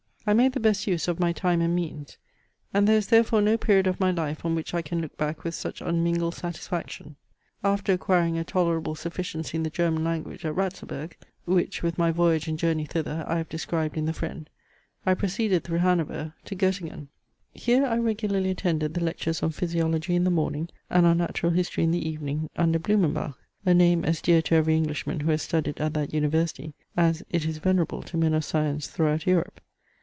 [0.27, 2.15] I made the best use of my time and means;
[2.75, 5.43] and there is therefore no period of my life on which I can look back
[5.43, 7.15] with such unmingled satisfaction.
[7.63, 12.47] After acquiring a tolerable sufficiency in the German language at Ratzeburg, which with my voyage
[12.47, 14.47] and journey thither I have described in The Friend,
[15.07, 17.07] I proceeded through Hanover to Goettingen.
[17.55, 21.83] Here I regularly attended the lectures on physiology in the morning, and on natural history
[21.83, 23.33] in the evening, under Blumenbach,
[23.65, 27.43] a name as dear to every Englishman who has studied at that university, as it
[27.43, 29.59] is venerable to men of science throughout Europe!